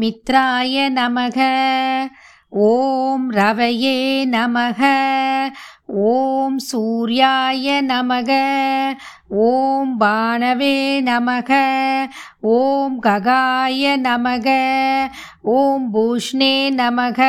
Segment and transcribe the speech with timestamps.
[0.00, 1.40] மித்ராய நமக.
[2.48, 4.84] ஓம் ரவையே நமக.
[5.86, 8.30] ஓம் சூர்யாய நமக.
[9.28, 11.52] ஓம் பானவே நமக.
[12.40, 14.48] ஓம் ககாய நமக.
[15.42, 17.20] ஓம் பூஷ்ணே நமக.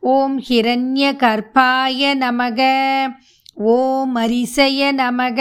[0.00, 2.62] ஓம் ஹிரண்ய கர்ப்பாய நமக.
[3.54, 5.40] ஓம் அரிசய நமக.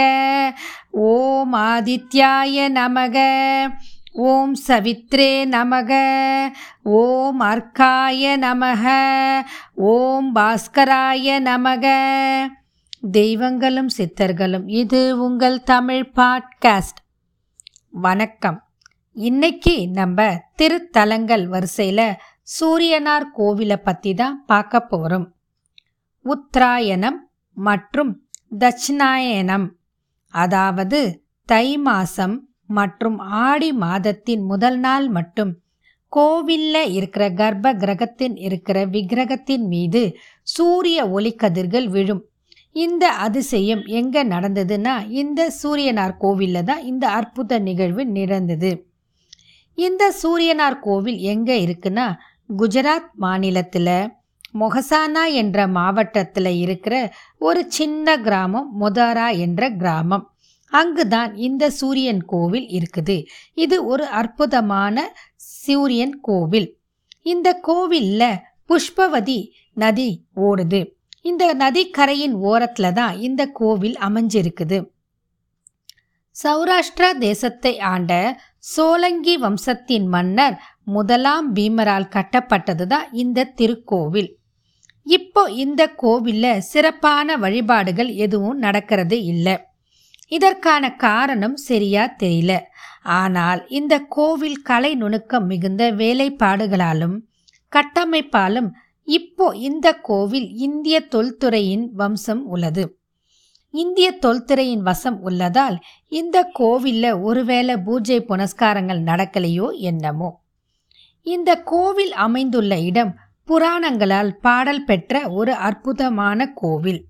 [0.92, 3.18] ஓம் ஆதித்யாய நமக.
[4.14, 5.92] ஓம் சவித்ரே நமக
[6.84, 8.86] ஓம் அர்க்காய நமக
[9.76, 11.86] ஓம் பாஸ்கராய நமக.
[13.12, 17.00] தெய்வங்களும் சித்தர்களும் இது உங்கள் தமிழ் பாட்காஸ்ட்.
[17.92, 18.68] வணக்கம்.
[19.14, 22.16] இன்னைக்கு நம்ம திருத்தலங்கள் வரிசையில்
[22.60, 25.36] சூரியனார் கோவிலை பற்றி தான் பார்க்க போகிறோம்
[26.22, 29.70] உத்தராயணம் மற்றும் தட்சிணாயனம்
[30.28, 35.52] அதாவது தை மாதம் மற்றும் ஆடி மாதத்தின் முதல் நாள் மட்டும்.
[36.14, 42.26] கோவில்ல இருக்கிற கர்ப்ப கிரகத்தின் இருக்கிற விக்கிரகத்தின் மீது சூரிய ஒளிக்கதிர்கள் விழும்.
[42.72, 48.72] இந்த அதிசயம் எங்க நடந்ததுன்னா இந்த சூரியனார் கோவில்ல தான் இந்த அற்புத நிகழ்வு நிறந்தது
[49.76, 52.06] இந்த சூரியனார் கோவில் எங்க இருக்குன்னா
[52.58, 53.94] குஜராத் மாநிலத்தில்
[54.60, 56.96] மொஹசானா என்ற மாவட்டத்தில் இருக்கிற
[57.40, 60.26] ஒரு சின்ன கிராமம் மொதாரா என்ற கிராமம்.
[60.80, 63.18] அங்குதான் இந்த சூரியன் கோவில் இருக்குது.
[63.54, 64.98] இது ஒரு அற்புதமான
[65.64, 66.70] சூரியன் கோவில்.
[67.34, 68.24] இந்த கோவில்ல
[68.70, 69.40] புஷ்பவதி
[69.74, 70.10] நதி
[70.48, 70.82] ஓடுது.
[71.30, 74.80] இந்த நதிக்கரையின் ஓரத்தில் தான் இந்த கோவில் அமைஞ்சிருக்குது.
[76.36, 78.12] சௌராஷ்டிரா தேசத்தை ஆண்ட
[78.76, 80.56] சோலங்கி வம்சத்தின் மன்னர்
[80.96, 84.30] முதலாம் பீமரால் கட்டப்பட்டது தான் இந்த திருக்கோவில்.
[85.08, 89.56] இப்போ இந்த கோவிலில் சிறப்பான வழிபாடுகள் எதுவும் நடக்கிறது இல்லை.
[90.32, 92.54] இதற்கான காரணம் சரியா தெரியல.
[93.18, 97.18] ஆனால் இந்த கோவில் கலை நுணுக்கம் மிகுந்த வேலைப்பாடுகளாலும்
[97.72, 98.70] கட்டமைப்பாலும்
[99.08, 102.84] இப்போ இந்த கோவில் இந்திய தொல்துறையின் வம்சம் உள்ளது.
[103.74, 110.30] இந்திய தொல்துறையின் வசம் உள்ளதால் இந்த கோவில்ல ஒருவேளை பூஜை புனஸ்காரங்கள் நடக்கலையோ என்னமோ.
[111.28, 113.14] இந்த கோவில் அமைந்துள்ள இடம்
[113.48, 117.02] புராணங்களால் பாடல் பெற்ற ஒரு அற்புதமான கோவில்.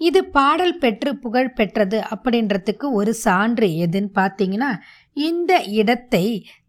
[0.00, 4.70] இது பாடல் பெற்று புகழ் பெற்றது அப்படின்றதுக்கு ஒரு சான்று எதுன்னு பார்த்தீங்கன்னா
[5.12, 6.24] இந்த இடத்தை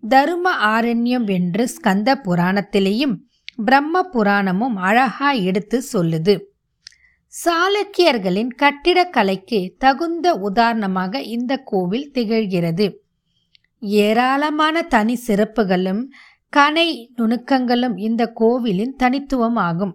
[0.09, 3.15] தரும ஆரண்யம் என்று ஸ்கந்த புராணத்திலேயும்
[3.55, 6.35] பிரம்ம புராணமும் அழகா எடுத்து சொல்லுது.
[7.33, 12.87] சாளுக்கியர்களின் கட்டிடக்கலைக்கு தகுந்த உதாரணமாக இந்த கோவில் திகழ்கிறது.
[14.01, 16.01] ஏராளமான தனி சிறப்புகளும்
[16.53, 19.93] கனை நுணுக்கங்களும் இந்த கோவிலின் தனித்துவம் ஆகும்.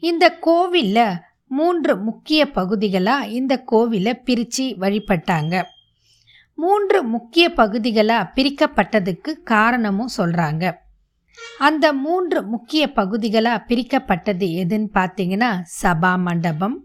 [0.00, 5.62] இந்த கோவிலில் மூன்று முக்கிய பகுதிகளாக இந்த கோவிலை பிரித்து வழிபட்டாங்க.
[6.54, 10.74] மூன்று முக்கிய பகுதிகளாக பிரிக்கப்பட்டதுக்கு காரணமும் சொல்கிறாங்க
[11.58, 15.50] அந்த மூன்று முக்கிய பகுதிகளாக பிரிக்கப்பட்டது எதுன்னு பார்த்தீங்கன்னா
[15.82, 16.84] சபா மண்டபம்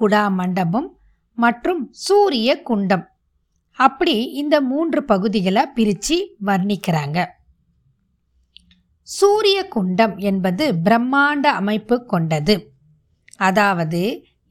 [0.00, 0.98] குடா மண்டபம்
[1.34, 3.08] மற்றும் சூரிய குண்டம்.
[3.72, 7.26] அப்படி இந்த மூன்று பகுதிகளாக பிரித்து வர்ணிக்கிறாங்க.
[9.02, 12.76] சூரிய குண்டம் என்பது பிரம்மாண்ட அமைப்பு கொண்டது.
[13.38, 14.02] அதாவது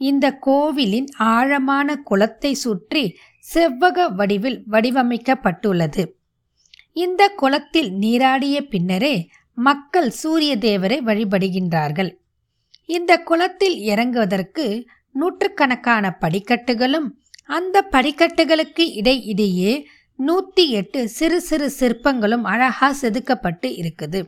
[0.01, 3.03] இந்த கோவிலின் ஆழமான குளத்தை சுற்றி
[3.45, 6.03] செவ்வக வடிவில் வடிவமைக்கப்பட்டுள்ளது.
[6.93, 9.15] இந்த குளத்தில் நீராடிய பின்னரே
[9.57, 12.11] மக்கள் சூரிய தேவரை வழிபடுகின்றார்கள்.
[12.85, 14.65] இந்த குளத்தில் இறங்குவதற்கு
[15.15, 17.07] நூற்றுக்கணக்கான படிக்கட்டுகளும்
[17.57, 19.73] அந்த படிக்கட்டுகளுக்கு இடையிடையே
[20.19, 24.19] நூற்றி எட்டு சிறு சிறு சிற்பங்களும் அழகாக செதுக்கப்பட்டு இருக்குது.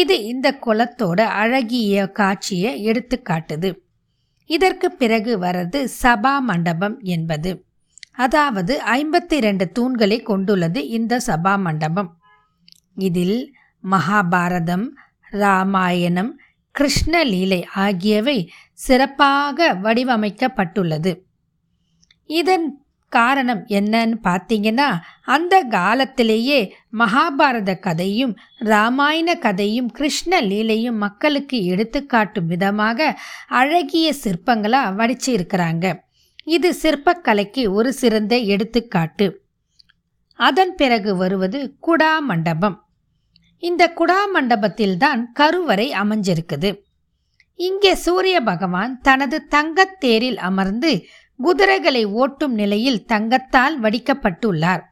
[0.00, 3.70] இது இந்த குளத்தோட அழகிய காட்சியை எடுத்து காட்டுது.
[4.50, 7.50] இதற்கு பிறகு வர்றது சபா மண்டபம் என்பது.
[8.24, 12.10] அதாவது ஐம்பத்தி ரெண்டு தூண்களை கொண்டுள்ளது இந்த சபா மண்டபம்.
[12.94, 13.38] இதில்
[13.84, 14.86] மகாபாரதம்
[15.30, 16.32] ராமாயணம்
[16.74, 18.38] கிருஷ்ணலீலை ஆகியவை
[18.86, 21.12] சிறப்பாக வடிவமைக்கப்பட்டுள்ளது.
[22.26, 22.66] இதன்
[23.16, 24.88] காரணம் என்னன்னு பார்த்தீங்கன்னா
[25.26, 26.60] அந்த காலத்திலேயே
[26.98, 28.34] மகாபாரத கதையும்
[28.70, 33.08] ராமாயண கதையும் கிருஷ்ண லீலையும் மக்களுக்கு எடுத்துக்காட்டும் விதமாக
[33.60, 35.86] அழகிய சிற்பங்களாக வடிச்சு இருக்கிறாங்க
[36.54, 39.26] இது சிற்பக்கலைக்கு ஒரு சிறந்த எடுத்துக்காட்டு.
[40.38, 42.76] அதன் பிறகு வருவது குடா மண்டபம்.
[43.62, 46.70] இந்த குடா மண்டபத்தில்தான் கருவறை அமைஞ்சிருக்குது.
[47.60, 50.90] இங்கே சூரிய பகவான் தனது தங்கத்தேரில் அமர்ந்து
[51.40, 54.84] குதிரைகளை ஓட்டும் நிலையில் தங்கத்தால் வடிக்கப்பட்டுள்ளார்.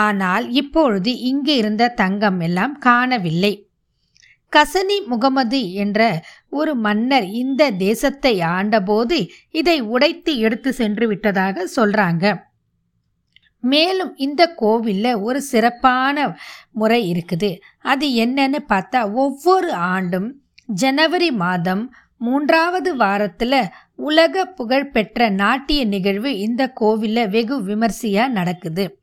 [0.00, 3.52] ஆனால் இப்பொழுது இங்கு இருந்த தங்கம் எல்லாம் காணவில்லை.
[4.52, 6.00] கசனி முகமது என்ற
[6.50, 9.18] ஒரு மன்னர் இந்த தேசத்தை ஆண்டபோது
[9.50, 12.24] இதை உடைத்து எடுத்து சென்று விட்டதாக சொல்றாங்க.
[13.64, 16.16] மேலும் இந்த கோவிலில் ஒரு சிறப்பான
[16.72, 17.50] முறை இருக்குது.
[17.92, 20.28] அது என்னன்னு பார்த்தா ஒவ்வொரு ஆண்டும்
[20.82, 21.84] ஜனவரி மாதம்
[22.16, 23.60] மூன்றாவது வாரத்தில்
[23.98, 29.00] உலக புகழ்பெற்ற நாட்டிய நிகழ்வு இந்த கோவிலில் வெகு விமர்சையாக நடக்குது.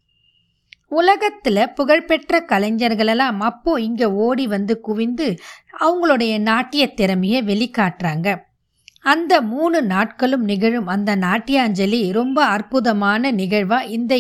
[0.90, 5.36] உலகத்தில் புகழ்பெற்ற கலைஞர்களெல்லாம் அப்போ இங்கே ஓடி வந்து குவிந்து
[5.80, 8.38] அவங்களுடைய நாட்டிய திறமையை வெளிக்காட்டுறாங்க.
[9.00, 14.16] அந்த மூணு நாட்களும் நிகழும் அந்த நாட்டியாஞ்சலி ரொம்ப அற்புதமான நிகழ்வாக இந்த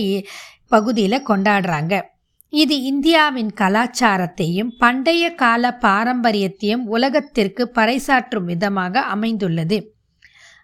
[0.67, 2.01] பகுதியில் கொண்டாடுறாங்க.
[2.49, 9.94] இது இந்தியாவின் கலாச்சாரத்தையும் பண்டைய கால பாரம்பரியத்தையும் உலகத்திற்கு பறைசாற்றும் விதமாக அமைந்துள்ளது.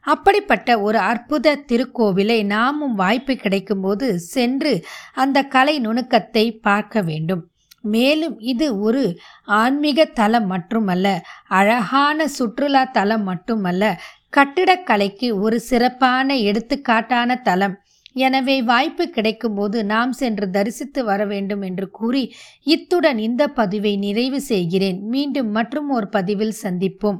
[0.01, 7.43] அப்படிப்பட்ட ஒரு அற்புத திருக்கோவிலை நாமும் வாய்ப்பு கிடைக்கும்போது சென்று அந்த கலை நுணுக்கத்தை பார்க்க வேண்டும்.
[7.81, 13.99] மேலும் இது ஒரு ஆன்மீக தலம் மட்டுமல்ல அழகான சுற்றுலா தலம் மட்டுமல்ல
[14.37, 17.75] கட்டிடக்கலைக்கு ஒரு சிறப்பான எடுத்துக்காட்டான தலம்.
[18.13, 22.33] எனவே வாய்ப்பு கிடைக்கும்போது நாம் சென்று தரிசித்து வர வேண்டும் என்று கூறி
[22.63, 25.01] இத்துடன் இந்த பதிவை நிறைவு செய்கிறேன்.
[25.03, 27.19] மீண்டும் மற்றும் ஒரு பதிவில் சந்திப்போம்.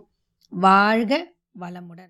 [0.49, 1.29] வாழ்க
[1.59, 1.99] வளமுடன்.